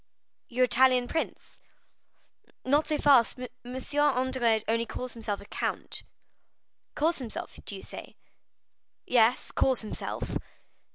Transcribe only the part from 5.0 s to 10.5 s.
himself count." "Calls himself, do you say?" "Yes, calls himself."